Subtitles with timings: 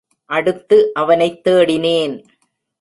[0.25, 2.23] அடுத்து அவனைத் தேடினேன்.